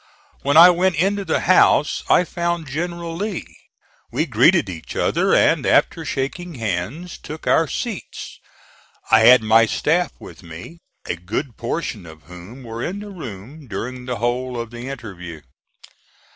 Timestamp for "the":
1.23-1.41, 13.01-13.11, 14.07-14.15, 14.71-14.87